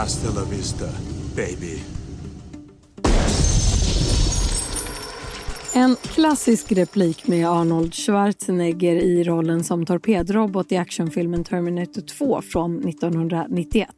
[0.00, 0.84] Hasta la vista,
[1.36, 1.78] baby.
[5.74, 12.88] En klassisk replik med Arnold Schwarzenegger i rollen som torpedrobot i actionfilmen Terminator 2 från
[12.88, 13.88] 1991.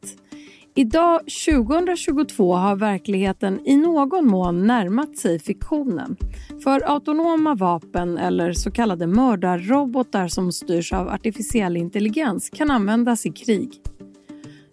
[0.74, 6.16] Idag, 2022, har verkligheten i någon mån närmat sig fiktionen.
[6.64, 13.30] För autonoma vapen eller så kallade mördarrobotar som styrs av artificiell intelligens kan användas i
[13.30, 13.70] krig.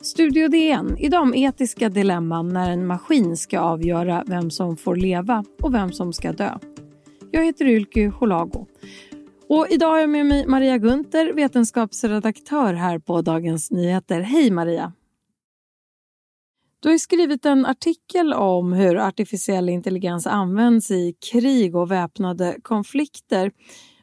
[0.01, 5.43] Studio DN, idag om etiska dilemman när en maskin ska avgöra vem som får leva
[5.61, 6.57] och vem som ska dö.
[7.31, 8.65] Jag heter Ylke Holago.
[9.49, 14.21] Och idag har jag med mig Maria Gunther, vetenskapsredaktör här på Dagens Nyheter.
[14.21, 14.93] Hej Maria!
[16.81, 23.51] Du har skrivit en artikel om hur artificiell intelligens används i krig och väpnade konflikter.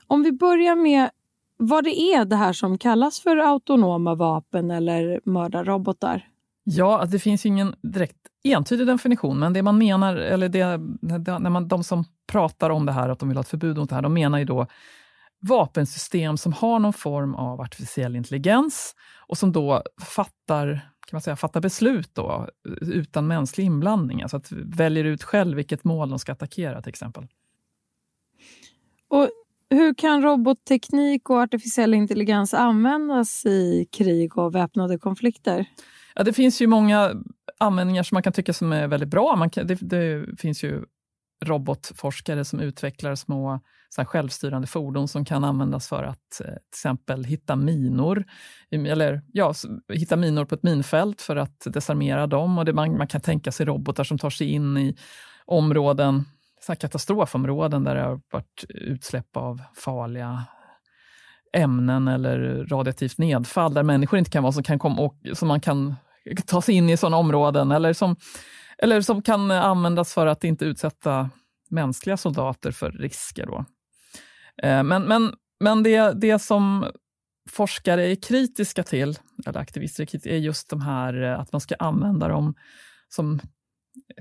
[0.06, 1.10] Om vi börjar med
[1.58, 6.28] vad det är det här som kallas för autonoma vapen eller mördarrobotar.
[6.64, 10.64] Ja, det finns ingen direkt entydig definition, men det man menar, eller det,
[11.38, 13.88] när man, de som pratar om det här, att de vill ha ett förbud mot
[13.88, 14.66] det här, de menar ju då
[15.40, 18.94] vapensystem som har någon form av artificiell intelligens
[19.28, 19.82] och som då
[20.16, 22.48] fattar, kan man säga, fattar beslut då,
[22.80, 24.22] utan mänsklig inblandning.
[24.22, 27.26] Alltså att väljer ut själv vilket mål de ska attackera till exempel.
[29.08, 29.28] Och
[29.70, 35.66] hur kan robotteknik och artificiell intelligens användas i krig och väpnade konflikter?
[36.14, 37.14] Ja, det finns ju många
[37.58, 39.36] användningar som man kan tycka som är väldigt bra.
[39.36, 40.84] Man kan, det, det finns ju
[41.44, 47.24] robotforskare som utvecklar små så självstyrande fordon som kan användas för att eh, till exempel
[47.24, 48.24] hitta minor,
[48.70, 49.54] eller ja,
[49.92, 52.58] hitta minor på ett minfält för att desarmera dem.
[52.58, 54.96] Och det, man, man kan tänka sig robotar som tar sig in i
[55.44, 56.24] områden,
[56.60, 60.44] så katastrofområden där det har varit utsläpp av farliga
[61.52, 65.60] ämnen eller radioaktivt nedfall, där människor inte kan vara, som, kan komma och, som man
[65.60, 65.94] kan
[66.46, 68.16] ta sig in i sådana områden, eller som
[68.82, 71.30] eller som kan användas för att inte utsätta
[71.70, 73.46] mänskliga soldater för risker.
[73.46, 73.64] Då.
[74.62, 76.86] Eh, men, men, men det, det som
[77.50, 81.60] forskare är kritiska till, eller aktivister är kritiska, är just de här eh, att man
[81.60, 82.54] ska använda dem
[83.08, 83.40] som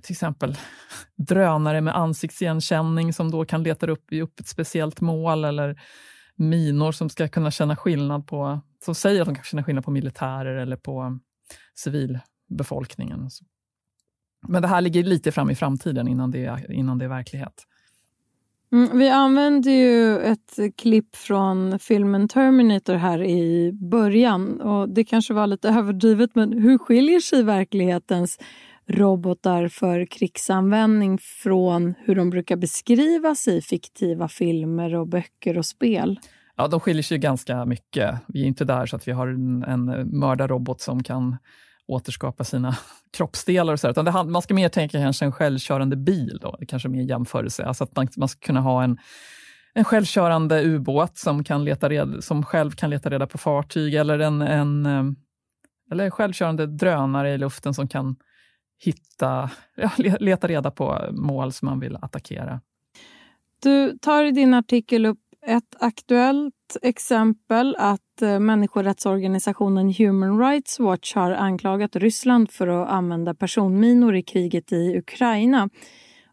[0.04, 0.58] till exempel
[1.16, 5.82] drönare med ansiktsigenkänning som då kan leta upp, upp ett speciellt mål eller
[6.36, 9.92] minor som ska kunna känna skillnad på, som säger att de kan känna skillnad på
[9.92, 11.20] militärer eller på
[11.76, 13.30] civilbefolkningen.
[14.48, 17.66] Men det här ligger lite fram i framtiden innan det innan det är verklighet.
[18.72, 24.62] Mm, vi använde ju ett klipp från filmen Terminator här i början.
[24.62, 28.40] och Det kanske var lite överdrivet, men hur skiljer sig verklighetens
[28.88, 36.20] robotar för krigsanvändning från hur de brukar beskrivas i fiktiva filmer och böcker och spel?
[36.56, 38.16] Ja, de skiljer sig ganska mycket.
[38.28, 41.38] Vi är inte där så att vi har en, en mördarrobot som kan
[41.88, 42.78] återskapa sina
[43.18, 46.66] kroppsdelar och så, utan det, man ska mer tänka kanske en självkörande bil, då, det
[46.66, 48.98] kanske mer jämförelse, alltså att man, man ska kunna ha en
[49.78, 54.20] en självkörande ubåt som, kan leta reda, som själv kan leta reda på fartyg eller
[54.20, 55.16] en, en ehm,
[55.92, 58.16] eller en självkörande drönare i luften som kan
[58.84, 62.62] hitta, ja, leta reda på mål som man vill attackera.
[63.62, 71.16] Du tar i din artikel upp ett aktuellt exempel att eh, människorättsorganisationen Human Rights Watch
[71.16, 75.70] har anklagat Ryssland för att använda personminor i kriget i Ukraina.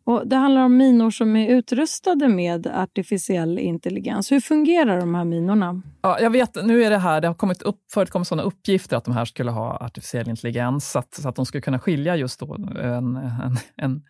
[0.04, 4.32] Och det handlar om minor som är utrustade med artificiell intelligens.
[4.32, 5.82] Hur fungerar de här minorna?
[6.02, 9.04] Ja, jag vet, nu är det här, det har kommit upp, förekommit sådana uppgifter att
[9.04, 12.40] de här skulle ha artificiell intelligens, så att, så att de skulle kunna skilja just
[12.40, 12.76] då en,
[13.16, 14.02] en, en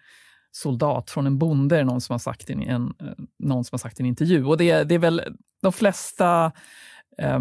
[0.52, 2.94] soldat från en bonde, är någon som har sagt i en,
[3.38, 4.44] någon som har sagt i en intervju.
[4.44, 5.22] Och det, det är väl
[5.62, 6.52] de flesta
[7.18, 7.40] eh,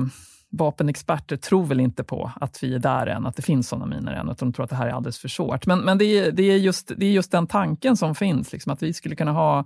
[0.52, 4.14] vapenexperter tror väl inte på att vi är där än, att det finns sådana minor
[4.14, 5.66] än, utan de tror att det här är alldeles för svårt.
[5.66, 8.74] Men, men det, är, det, är just, det är just den tanken som finns, liksom,
[8.74, 9.66] att vi skulle kunna ha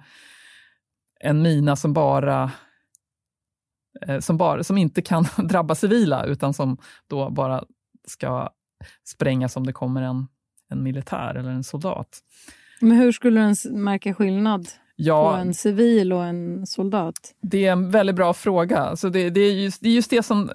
[1.20, 2.52] en mina som bara
[4.08, 6.78] eh, som, bara, som inte kan drabba civila, utan som
[7.08, 7.64] då bara
[8.08, 8.50] ska
[9.04, 10.28] sprängas om det kommer en,
[10.70, 12.20] en militär eller en soldat.
[12.82, 17.36] Men hur skulle den märka skillnad ja, på en civil och en soldat?
[17.42, 18.78] Det är en väldigt bra fråga.
[18.78, 20.52] Alltså det, det, är just, det är just det som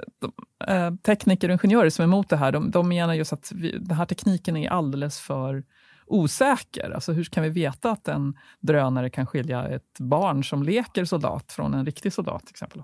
[0.67, 3.79] eh, tekniker och ingenjörer som är emot det här, de, de menar just att vi,
[3.79, 5.65] den här tekniken är alldeles för
[6.07, 6.91] osäker.
[6.91, 11.53] Alltså hur kan vi veta att en drönare kan skilja ett barn som leker soldat
[11.53, 12.47] från en riktig soldat?
[12.47, 12.83] till exempel?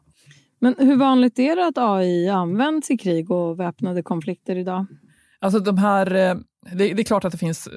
[0.59, 4.87] Men hur vanligt är det att AI används i krig och väpnade konflikter idag?
[5.41, 6.35] Alltså de här eh,
[6.73, 7.69] det, det, är klart att det finns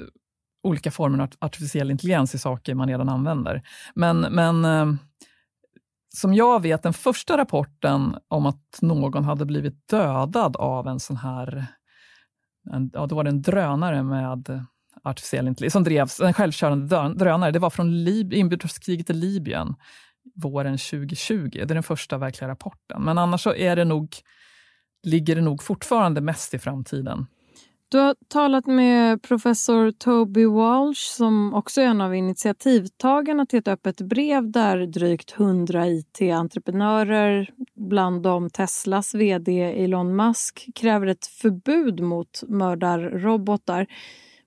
[0.62, 3.62] olika former av artificiell intelligens i saker man redan använder.
[3.94, 4.94] Men, men eh,
[6.14, 11.16] som jag vet, den första rapporten om att någon hade blivit dödad av en sån
[11.16, 11.66] här...
[12.72, 14.66] En, ja, då var det en drönare med
[15.02, 17.50] artificiell intelligens, som drevs, en självkörande drönare.
[17.50, 19.74] Det var från Lib inbördeskriget i Libyen
[20.34, 21.50] våren 2020.
[21.52, 23.02] Det är den första verkliga rapporten.
[23.02, 24.16] Men annars så är det nog,
[25.02, 27.26] ligger det nog fortfarande mest i framtiden.
[27.90, 33.68] Du har talat med professor Toby Walsh som också är en av initiativtagarna till ett
[33.68, 37.50] öppet brev där drygt 100 it-entreprenörer,
[37.88, 43.86] bland dem Teslas vd Elon Musk, kräver ett förbud mot mördarrobotar.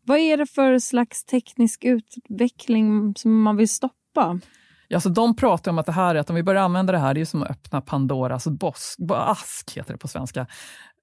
[0.03, 4.39] Vad är det för slags teknisk utveckling som man vill stoppa?
[4.87, 6.99] Ja, så de pratar om att det här är att om vi börjar använda det
[6.99, 10.47] här, det är som att öppna Pandoras bosk, ask, heter det på svenska.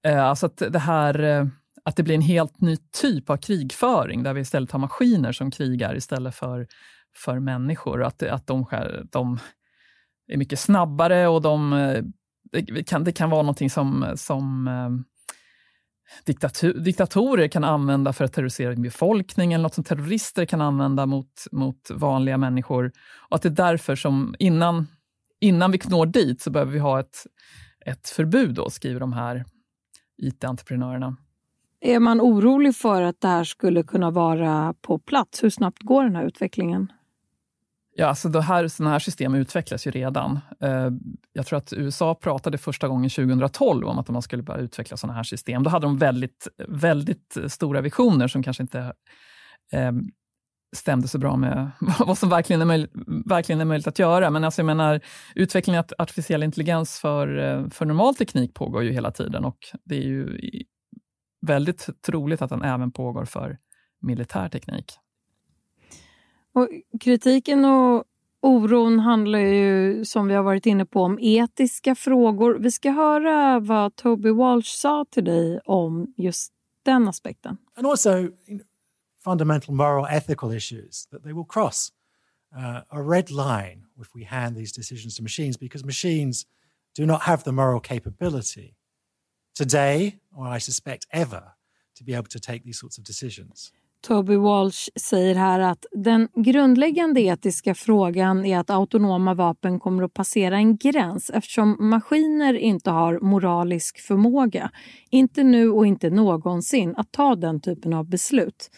[0.05, 1.47] Eh, alltså att det här eh,
[1.85, 5.51] att det blir en helt ny typ av krigföring där vi istället har maskiner som
[5.51, 6.67] krigar istället för,
[7.17, 8.05] för människor.
[8.05, 8.67] Att, att de,
[9.11, 9.39] de
[10.33, 12.03] är mycket snabbare och de, eh,
[12.53, 14.91] det, kan, det kan vara någonting som, som eh,
[16.25, 21.07] diktatur, diktatorer kan använda för att terrorisera en befolkning eller något som terrorister kan använda
[21.07, 22.93] mot, mot vanliga människor.
[23.29, 24.87] Och att det är därför som innan,
[25.41, 27.27] innan vi når dit så behöver vi ha ett,
[27.87, 29.45] ett förbud, då, skriver de här
[30.23, 31.17] IT-entreprenörerna.
[31.81, 35.45] Är man orolig för att det här skulle kunna vara på plats?
[35.45, 36.93] Hur snabbt går den här utvecklingen?
[37.95, 40.41] Ja, alltså det här, sådana här system utvecklas ju redan.
[40.61, 40.91] Eh,
[41.33, 45.17] jag tror att USA pratade första gången 2012 om att man skulle börja utveckla sådana
[45.17, 45.63] här system.
[45.63, 48.93] Då hade de väldigt, väldigt stora visioner som kanske inte
[49.73, 50.05] ehm,
[50.77, 52.93] stämde så bra med vad som verkligen är, möjligt,
[53.27, 54.31] verkligen är möjligt att göra.
[54.31, 55.01] Men alltså jag menar,
[55.35, 59.97] utvecklingen av artificiell intelligens för, eh, för normal teknik pågår ju hela tiden och det
[59.97, 60.39] är ju
[61.41, 63.59] väldigt troligt att den även pågår för
[64.01, 64.93] militär teknik.
[66.53, 66.69] Och
[67.01, 68.05] kritiken och
[68.41, 72.59] oron handlar ju, som vi har varit inne på, om etiska frågor.
[72.59, 76.53] Vi ska höra vad Toby Walsh sa till dig om just
[76.83, 77.57] den aspekten.
[77.77, 78.29] And also
[79.25, 81.93] fundamental moral ethical issues that they will cross
[82.57, 86.47] uh, a red line if we hand these decisions to machines because machines
[86.97, 88.75] do not have the moral capability
[89.55, 91.43] today, or I suspect ever,
[91.99, 93.73] to be able to take these sorts of decisions.
[94.07, 100.15] Toby Walsh säger här att den grundläggande etiska frågan är att autonoma vapen kommer att
[100.15, 104.71] passera en gräns eftersom maskiner inte har moralisk förmåga,
[105.11, 108.71] inte nu och inte någonsin, att ta den typen av beslut.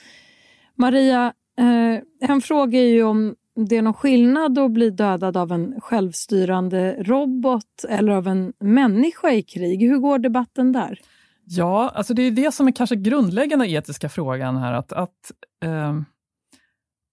[0.74, 5.52] Maria, eh, en fråga är ju om det är någon skillnad att bli dödad av
[5.52, 9.80] en självstyrande robot eller av en människa i krig.
[9.80, 11.00] Hur går debatten där?
[11.44, 14.72] Ja, alltså det är det som är kanske grundläggande etiska frågan här.
[14.72, 15.32] Att, att,
[15.64, 16.00] eh,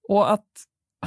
[0.08, 0.46] och att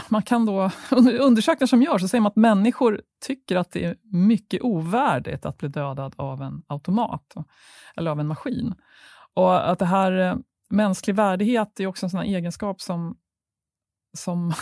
[0.08, 3.85] man kan då, under undersökningar som görs så säger man att människor tycker att det
[3.85, 7.35] är mycket ovärdigt att bli dödad av en automat
[7.96, 8.75] eller av en maskin.
[9.35, 10.37] Och att det här eh,
[10.70, 13.17] mänsklig värdighet är också en sån egenskap som,
[14.17, 14.52] som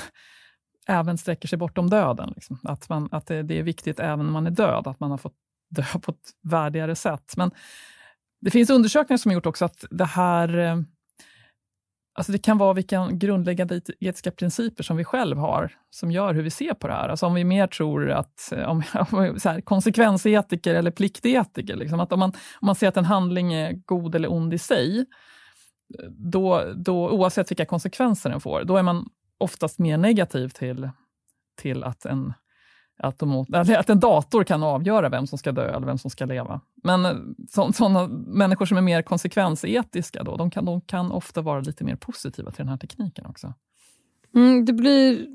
[0.87, 2.33] även sträcker sig bortom döden.
[2.35, 2.59] Liksom.
[2.65, 5.19] Att, man, att det, det, är viktigt även när man är död, att man har
[5.19, 5.37] fått
[5.71, 7.35] dö på ett värdigare sätt.
[7.37, 7.51] Men
[8.41, 10.77] det finns undersökningar som har gjort också att det här eh,
[12.15, 16.43] Alltså det kan vara vilka grundläggande etiska principer som vi själv har, som gör hur
[16.43, 17.09] vi ser på det här.
[17.09, 18.83] Alltså om vi mer tror att, eh, om,
[19.39, 23.53] så här, konsekvensetiker eller pliktetiker, liksom, att om man, om man ser att en handling
[23.53, 25.07] är god eller ond i sig,
[26.09, 29.09] då, då, oavsett vilka konsekvenser den får, då är man
[29.41, 30.91] oftast mer negativ till,
[31.61, 32.33] till att, en,
[32.99, 36.61] automat, att en dator kan avgöra vem som ska dö eller vem som ska leva.
[36.85, 37.13] Men eh,
[37.51, 41.85] så, sådana människor som är mer konsekvensetiska, då, de, kan, de kan ofta vara lite
[41.85, 43.55] mer positiva till den här tekniken också.
[44.35, 45.27] Mm, det blir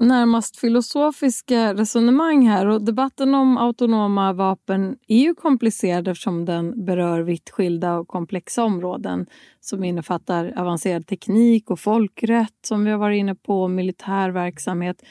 [0.00, 7.22] närmast filosofiska resonemang här och debatten om autonoma vapen är ju komplicerad eftersom den berör
[7.22, 9.26] vitt skilda och komplexa områden
[9.60, 15.02] som innefattar avancerad teknik och folkrätt som vi har varit inne på, militär verksamhet.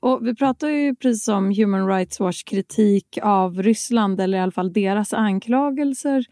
[0.00, 4.52] Och vi pratar ju precis om Human Rights Watch kritik av Ryssland eller i alla
[4.52, 6.24] fall deras anklagelser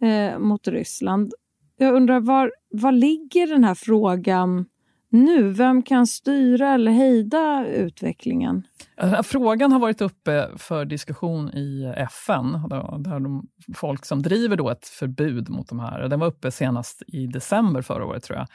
[0.00, 1.32] eh, mot Ryssland.
[1.76, 4.66] Jag undrar var, var ligger den här frågan
[5.14, 5.52] nu?
[5.52, 8.62] Vem kan styra eller hejda utvecklingen?
[8.96, 12.52] Eh, frågan har varit uppe för diskussion i FN,
[12.98, 17.02] där de, folk som driver då ett förbud mot de här, den var uppe senast
[17.06, 18.46] i december förra året tror jag.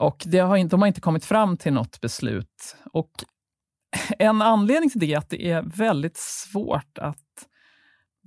[0.00, 2.76] Och det har inte, de har inte kommit fram till något beslut.
[2.92, 3.10] Och
[4.18, 7.16] en anledning till det är att det är väldigt svårt att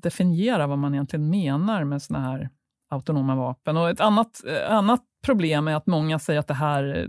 [0.03, 2.49] definiera vad man egentligen menar med såna här
[2.89, 3.77] autonoma vapen.
[3.77, 7.07] Och ett annat, eh, annat problem är att många säger att det här,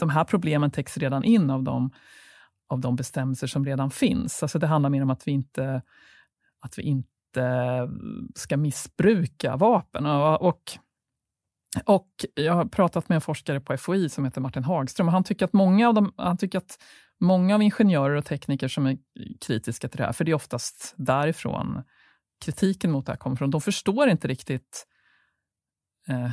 [0.00, 1.90] de här problemen täcks redan in av de,
[2.68, 4.42] av de bestämmelser som redan finns.
[4.42, 5.82] Alltså det handlar mer om att vi inte,
[6.60, 7.88] att vi inte
[8.34, 10.06] ska missbruka vapen.
[10.06, 10.62] Och, och,
[11.84, 15.24] och jag har pratat med en forskare på FOI som heter Martin Hagström och han
[15.24, 16.78] tycker att många av, de, han tycker att
[17.20, 18.98] många av ingenjörer och tekniker som är
[19.46, 21.82] kritiska till det här, för det är oftast därifrån
[22.44, 24.86] kritiken mot det här kommer från, de förstår inte riktigt
[26.10, 26.30] eh,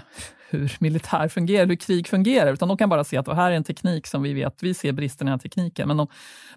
[0.50, 3.56] hur militär fungerar, hur krig fungerar, utan de kan bara se att det här är
[3.56, 6.08] en teknik som vi vet, vi ser bristerna i den tekniken, men de,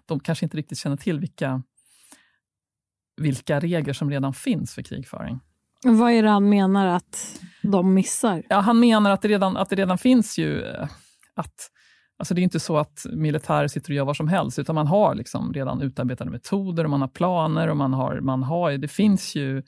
[0.06, 1.62] de kanske inte riktigt känner till vilka,
[3.16, 5.40] vilka regler som redan finns för krigföring.
[5.84, 8.42] Vad är det han menar att de missar?
[8.48, 10.88] Ja, han menar att det redan, att det redan finns ju eh,
[11.34, 11.70] att
[12.20, 14.86] Alltså det är inte så att militärer sitter och gör vad som helst, utan man
[14.86, 18.88] har liksom redan utarbetade metoder och man har planer och man har, man har det
[18.88, 19.62] finns ju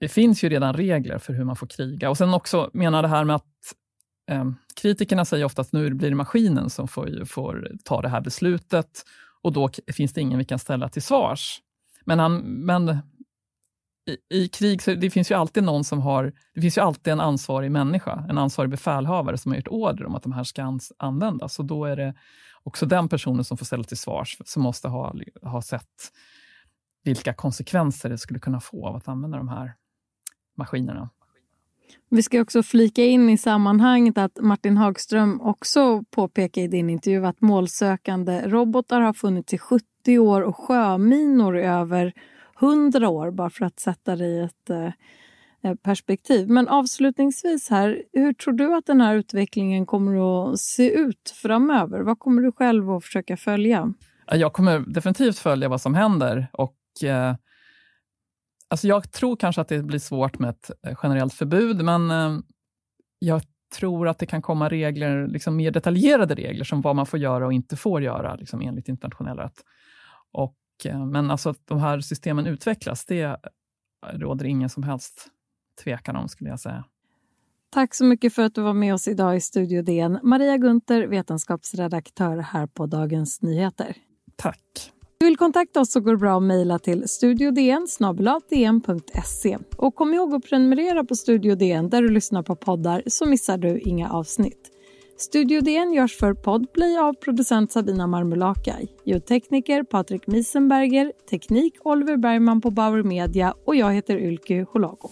[0.00, 2.10] det, finns ju redan regler för hur man får kriga.
[2.10, 3.44] Och sen också menar det här med att
[4.30, 4.50] eh,
[4.80, 9.04] kritikerna säger ofta att nu blir det maskinen som får, får ta det här beslutet
[9.42, 11.60] och då finns det ingen vi kan ställa till svars.
[12.04, 12.88] Men, han, men
[14.08, 17.12] i, i, krig så det finns ju alltid någon som har, det finns ju alltid
[17.12, 20.78] en ansvarig människa, en ansvarig befälhavare som har gjort order om att de här ska
[20.98, 21.58] användas.
[21.58, 22.14] Och då är det
[22.62, 26.12] också den personen som får ställa till svars, som måste ha, ha sett
[27.04, 29.74] vilka konsekvenser det skulle kunna få av att använda de här
[30.58, 31.10] maskinerna.
[32.10, 37.26] Vi ska också flika in i sammanhanget att Martin Hagström också påpekar i din intervju
[37.26, 42.12] att målsökande robotar har funnits i 70 år och sjöminor i över
[42.60, 46.48] 100 år, bara för att sätta det i ett eh, perspektiv.
[46.48, 52.00] Men avslutningsvis här, hur tror du att den här utvecklingen kommer att se ut framöver?
[52.00, 53.92] Vad kommer du själv att försöka följa?
[54.30, 57.34] Jag kommer definitivt följa vad som händer och eh,
[58.70, 62.38] Alltså jag tror kanske att det blir svårt med ett eh, generellt förbud, men eh,
[63.18, 63.42] jag
[63.76, 67.46] tror att det kan komma regler, liksom mer detaljerade regler, som vad man får göra
[67.46, 69.64] och inte får göra liksom enligt internationell rätt.
[70.32, 73.36] Och, eh, men alltså att de här systemen utvecklas, det
[74.12, 75.28] råder ingen som helst
[75.84, 76.84] tvekan om, skulle jag säga.
[77.70, 80.18] Tack så mycket för att du var med oss idag i Studio DN.
[80.22, 83.96] Maria Gunther, vetenskapsredaktör här på Dagens Nyheter.
[84.36, 87.86] Tack du vill kontakta oss så går det bra att mejla till studiodn
[89.76, 93.58] Och kom ihåg att prenumerera på Studio DN där du lyssnar på poddar så missar
[93.58, 94.70] du inga avsnitt.
[95.16, 102.60] Studio DN görs för Podplay av producent Sabina Marmulakai, ljudtekniker Patrik Miesenberger, teknik Oliver Bergman
[102.60, 105.10] på Bauer Media och jag heter Ylke Holago.